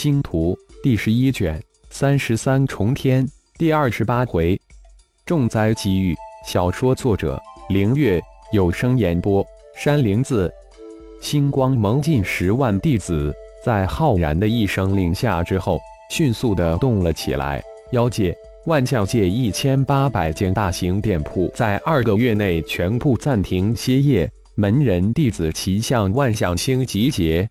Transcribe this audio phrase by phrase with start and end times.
[0.00, 1.60] 星图第十一卷
[1.90, 3.26] 三十三重天
[3.58, 4.56] 第二十八回，
[5.26, 6.14] 重灾机遇。
[6.46, 7.36] 小说作者：
[7.68, 8.22] 凌月，
[8.52, 9.44] 有声演播：
[9.76, 10.48] 山灵子。
[11.20, 13.34] 星光盟近十万弟子，
[13.64, 15.80] 在浩然的一声令下之后，
[16.12, 17.60] 迅速的动了起来。
[17.90, 18.32] 妖界、
[18.66, 27.50] 万象界一千八百间大型店铺，在二个月内全部暂停歇业，门人弟子齐向万象星集结。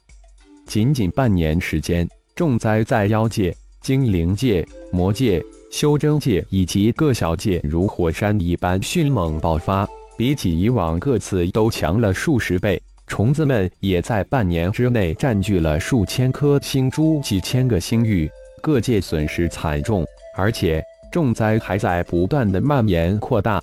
[0.66, 2.08] 仅仅半年时间。
[2.38, 12.80] 重灾在妖界、精灵界、魔界、修真界以及各小界如火山一般迅猛爆发，比起以往各次都强了数十倍。
[13.08, 18.30] 虫子们也在半年之内占据了数千颗星珠、几千个星域，
[18.62, 20.06] 各界损失惨重，
[20.38, 20.80] 而且
[21.12, 23.60] 重灾还在不断的蔓延扩大。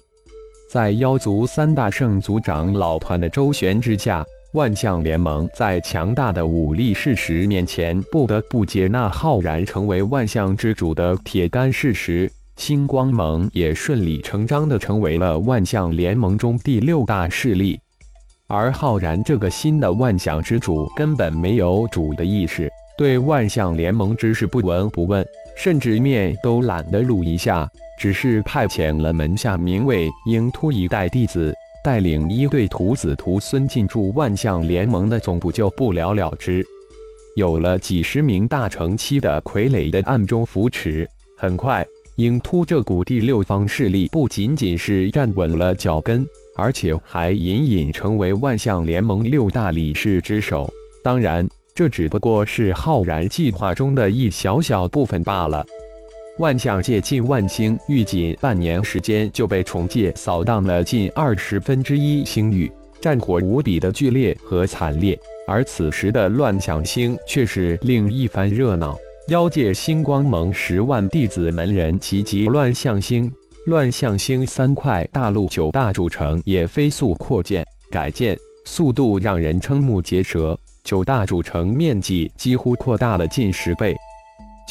[0.68, 4.26] 在妖族三大圣族长老团的周旋之下。
[4.54, 12.30] 万象联盟在强大的武力事实面前，不得不接纳浩然成为万象之主的铁杆事实。
[12.54, 17.76] 星光盟也顺理成章地成为了万象联盟中第六大势力。
[18.46, 31.52] 而浩然这个新的万象之主根本没有主的意识，对万象联盟之事不闻不问，甚至面都懒得露一下，只是派遣了门下名为鹰突一代弟子。
[31.84, 36.64] 带领一队徒子徒孙进驻万象联盟的总部就不了了之。
[37.36, 46.26] 有了几十名大成期的傀儡的暗中扶持，很快，鹰突这股第六方势力不仅仅是站稳了脚跟，
[46.56, 50.72] 而且还隐隐成为万象联盟六大理事之首。
[51.02, 55.62] 当然，这只不过是浩然计划中的一小小部分罢了。
[56.38, 65.16] 万象界近万星域，仅半年时间就被虫界扫荡了近二十分之一星域，战火无比的剧烈和惨烈。
[65.46, 68.98] 而此时的乱象星却是另一番热闹。
[69.28, 73.30] 妖界星光盟十万弟子门人齐集乱象星，
[73.66, 80.58] 乱象星三块大陆九大主城也飞速扩建改建，速度让人瞠目结舌。
[80.82, 83.94] 九大主城面积几乎扩大了近十倍。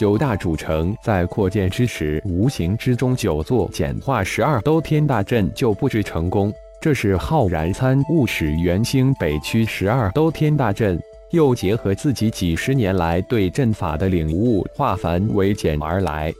[0.03, 6.51] 九大主城在扩建之时，无形之中九座简化十二都天大阵就布置成功。
[6.81, 16.33] 这是浩然参悟使元星北区十二都天大阵，又结合自己几十年来对阵法的领悟，化繁为简而来。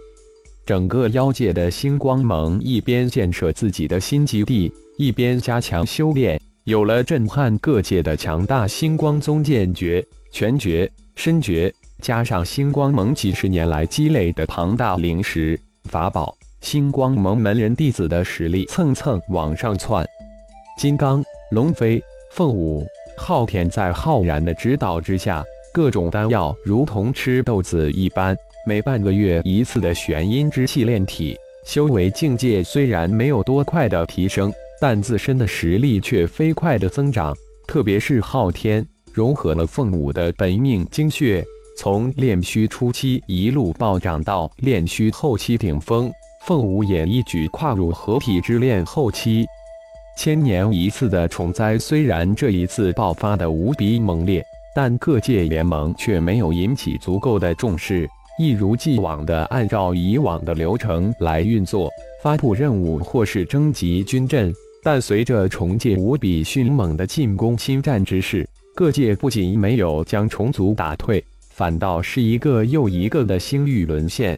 [0.65, 11.73] 整个妖界的星光盟一边建设自己的新基地，一边加强修炼，有了震撼各界的强大星光宗剑诀、拳诀、身诀。
[12.03, 20.05] 加上星光盟几十年来积累的庞大灵石法宝，星光盟门人弟子的实力蹭蹭往上窜。
[20.77, 22.03] 金刚、龙飞、
[22.33, 25.41] 凤舞、昊天在浩然的指导之下，
[25.73, 28.35] 各种丹药如同吃豆子一般，
[28.67, 37.33] 每半个月一次的玄阴之气炼体，修为境界虽然没有多快的提升，但自身的实力却飞快的增长。
[37.65, 41.41] 特别是昊天融合了凤舞的本命精血。
[41.77, 46.11] 从炼虚初期一路暴涨到炼虚后期顶峰，
[46.45, 49.45] 凤舞也一举跨入合体之炼后期。
[50.15, 54.45] 千年一次的虫灾虽然这一次爆发的无比猛烈，
[54.75, 58.07] 但各界联盟却没有引起足够的重视，
[58.37, 61.89] 一如既往的按照以往的流程来运作，
[62.21, 64.53] 发布任务或是征集军阵。
[64.83, 71.23] 但随着虫界无比迅猛的进攻侵占之势，各界不仅没有将虫族打退。
[71.53, 74.37] 反倒是一个又一个的星域沦陷，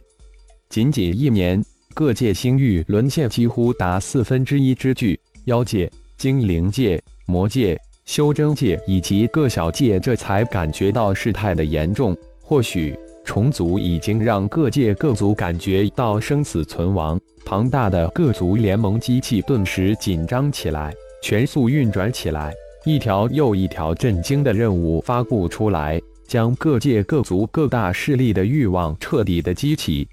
[0.68, 5.18] 仅仅一年，各界星域沦陷几乎达四分之一之巨。
[5.46, 12.14] 妖界、精灵界、魔界、修真界以及各小界这才感觉到事态的严重。
[12.42, 12.94] 或许
[13.24, 22.52] 虫族已经让各界各族感觉到生死存亡，庞大的各族联盟机器顿时紧张起来，全速运转起来，
[22.84, 25.98] 一条又一条震惊的任务发布出来。
[26.26, 30.06] 将各界各族各大势力的欲望彻底的激起。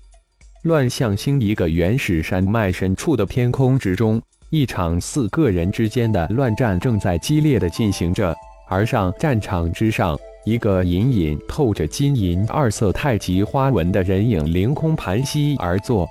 [0.64, 8.34] 乱象星一个原始山脉深处的天空之中，一场四个人之间的乱战正在激烈的进行着。
[8.70, 16.08] 而上战场之上，一个隐隐透着金银二色太极花纹的人影凌空盘膝而坐。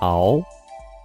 [0.00, 0.42] 嗷！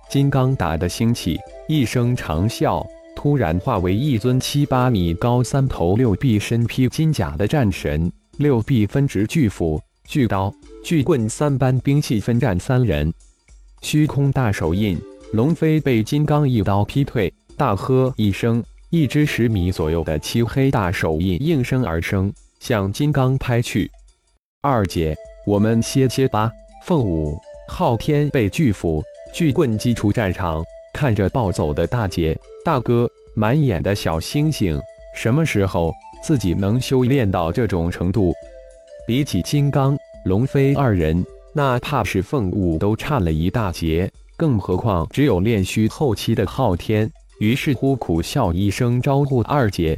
[0.09, 1.37] 金刚打的兴起，
[1.67, 2.83] 一声长啸，
[3.15, 8.11] 突然化为一尊七八米高、三头六臂、身披金甲的战神。
[8.39, 13.13] 六臂分值巨斧、巨刀、巨棍三般兵器分战三人，
[13.81, 14.97] 虚空大手印，
[15.33, 22.31] 龙飞被金刚一刀劈退，大喝一声，一只十米左右的漆黑大手印应声而生，
[22.61, 23.91] 向金刚拍去。
[24.61, 25.13] 二姐，
[25.45, 26.49] 我们歇歇吧。
[26.85, 27.37] 凤舞、
[27.67, 29.03] 昊天被巨斧、
[29.33, 30.63] 巨棍击出战场，
[30.93, 34.79] 看着暴走的大姐大哥，满眼的小星星。
[35.13, 38.33] 什么时候自己能修炼到这种程度？
[39.07, 44.09] 比起金刚、龙飞二人，那怕是凤舞都差了一大截。
[44.37, 47.09] 更何况只有炼虚后期的昊天。
[47.39, 49.97] 于是乎苦笑一声，招呼二姐：“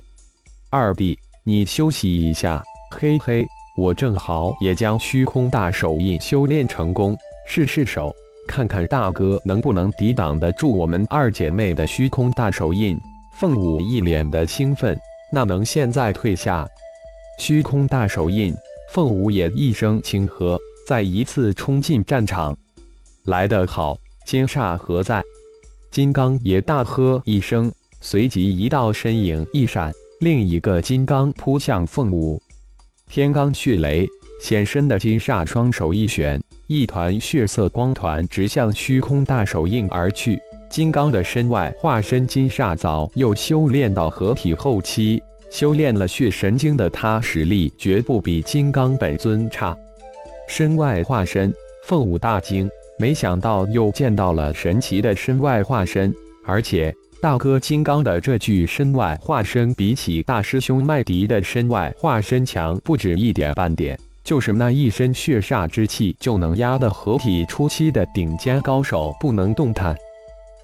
[0.70, 3.46] 二弟，你休息一下。”嘿嘿。
[3.78, 8.14] 我正好也将虚空大手印修炼成功，试试手，
[8.46, 13.00] 看看大哥能不能抵挡得住我们二姐妹的虚空大手印。
[13.40, 15.00] 凤舞一脸的兴奋，
[15.32, 16.68] 那能现在退下？
[17.40, 18.54] 虚空大手印，
[18.92, 22.56] 凤舞也一声轻喝，再一次冲进战场。
[23.26, 25.24] 来得好，金煞何在？
[25.90, 32.42] 金刚也大喝一声，随即一道身影一闪，另一个金刚扑向凤舞。
[33.10, 34.08] 天罡血雷
[34.42, 40.40] 现身的金煞双手一旋，一团血色光团直向虚空大手印而去。
[40.72, 49.78] 金刚的身外化身金煞早又修炼到合体后期，修炼了血神经的他，实力绝不比金刚本尊差。
[50.48, 51.54] 身外化身，
[51.84, 56.14] 凤舞大惊，没想到又见到了神奇的身外化身，
[56.46, 56.96] 而且。
[57.22, 63.96] 大哥金刚的这具身外化身，比起大师兄麦迪的身外化身强不止一点半点。
[64.24, 69.96] 就是那一身血煞之气，就能压得合体初期的顶尖高手不能动弹。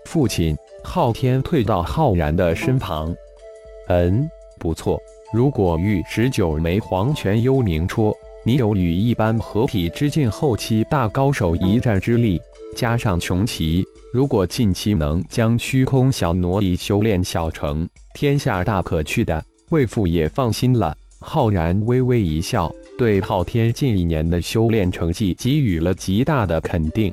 [0.07, 0.55] 父亲
[0.85, 3.13] 昊天退到浩然的身旁，
[3.89, 4.25] 嗯，
[4.57, 4.97] 不错。
[5.33, 8.15] 如果遇十九枚黄泉幽冥戳，
[8.45, 12.41] 你有与一般合体之境后期大高手一战之力，
[12.73, 13.83] 加上穷奇。
[14.13, 19.43] 如果近期能将虚空小挪移修炼小成，天下大可去的。
[19.71, 20.95] 魏父也放心了。
[21.19, 27.11] 浩然微微一笑，对昊天近一年的修炼成绩给予了极大的肯定。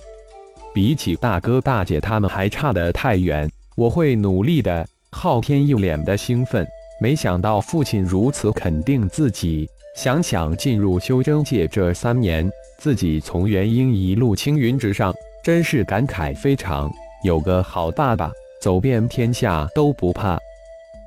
[0.74, 4.84] 比起大哥大姐他们还差得太远，我会努力的。
[5.12, 6.66] 昊天一脸的兴奋，
[7.00, 9.68] 没想到父亲如此肯定自己。
[9.96, 12.50] 想想进入修真界这三年，
[12.80, 15.14] 自己从元婴一路青云直上。
[15.44, 16.90] 真是感慨非常，
[17.22, 20.36] 有个好爸爸，走遍天下都不怕。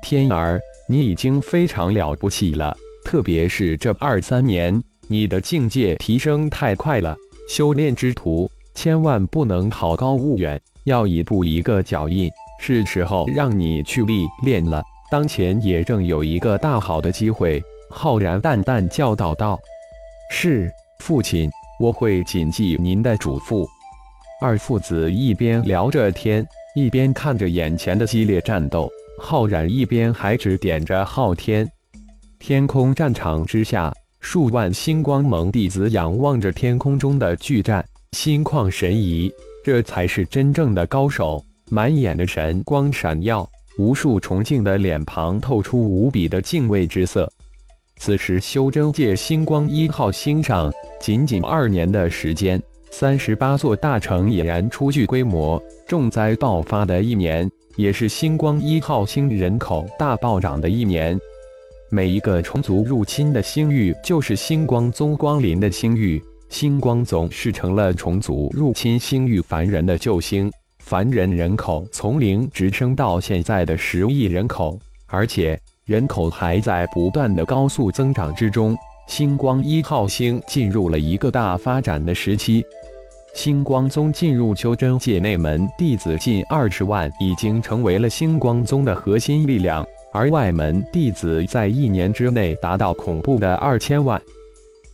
[0.00, 2.74] 天儿，你已经非常了不起了，
[3.04, 7.16] 特别是这二三年，你的境界提升太快了。
[7.48, 8.48] 修炼之途，
[8.80, 12.30] 千万不能好高骛远，要一步一个脚印。
[12.60, 14.80] 是时候让你去历练了。
[15.10, 17.60] 当前也正有一个大好的机会。
[17.90, 19.58] 浩然淡淡教导道
[20.30, 20.70] ：“是，
[21.00, 23.66] 父亲，我会谨记您的嘱咐。”
[24.40, 26.46] 二父子一边聊着天，
[26.76, 28.88] 一边看着眼前的激烈战斗。
[29.20, 31.68] 浩然一边还指点着昊天。
[32.38, 37.84] 天空战场之下，数万星光盟弟子仰望着天空中的巨战，
[38.18, 39.32] 心旷神怡。
[39.62, 43.48] 这才是真正的高手，满眼的神光闪耀，
[43.78, 47.32] 无数崇敬的脸庞透出无比的敬畏之色。
[47.98, 50.68] 此时，修真界星光一号星上，
[51.00, 52.60] 仅仅二年的时间。
[52.90, 61.16] 三十八座大城已然初具规模，重灾爆发的一年，也是星光一号星人口大暴涨的一年。
[61.88, 66.20] 每一个虫族入侵的星域，就是星光宗光临的星域。
[66.48, 78.76] 星光宗是成了虫族入侵星域凡人的救星，凡人人口从零直升到现在的十亿人口，而且人口还在不断的高速增长之中。
[79.06, 82.64] 星光一号星进入了一个大发展的时期。
[83.34, 89.86] 星光宗进入修真界内门弟子近二十万，已经成为了星光宗的核心力量。
[90.12, 94.20] 而外门弟子在一年之内达到恐怖的二千万。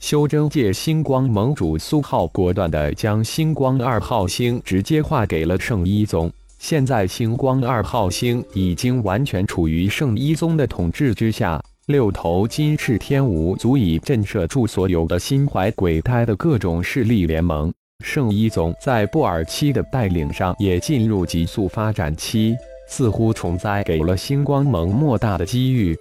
[0.05, 6.31] 修真界星光盟主苏浩果断地将星光二号星直接划给了圣一宗。
[6.59, 11.59] 现在星光二号星已经完全处于圣一宗的统治之下。
[11.87, 17.73] 六头金翅天蜈足以震慑住所有的心怀鬼胎的各种势力联盟。
[18.05, 22.55] 圣一宗在布尔七的带领上也进入急速发展期，
[22.91, 25.97] 似乎重灾给了星光盟莫大的机遇。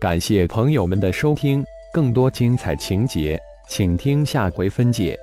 [0.00, 1.62] 感谢朋友们的收听，
[1.96, 5.18] 更多精彩情节，请听下回分解。